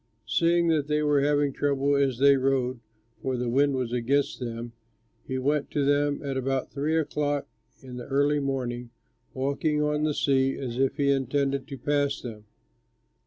[0.25, 2.79] Seeing that they were having trouble as they rowed,
[3.21, 4.73] for the wind was against them,
[5.27, 7.47] he went to them at about three o'clock
[7.83, 8.89] in the early morning,
[9.35, 12.45] walking on the sea as if he intended to pass them.